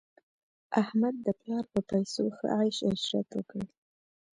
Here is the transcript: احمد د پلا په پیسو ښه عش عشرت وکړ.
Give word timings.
احمد 0.81 1.15
د 1.25 1.27
پلا 1.39 1.59
په 1.71 1.79
پیسو 1.89 2.23
ښه 2.37 2.47
عش 2.61 2.77
عشرت 2.91 3.27
وکړ. 3.35 3.61